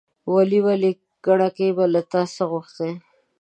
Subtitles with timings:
[0.33, 0.59] ولي!
[0.67, 0.91] ولي!
[1.25, 2.91] کڼکۍ به له تا څه غوښتاى،